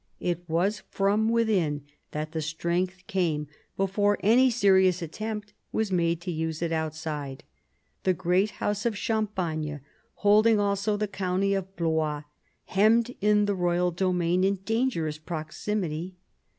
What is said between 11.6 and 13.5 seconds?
Blois, hemmed in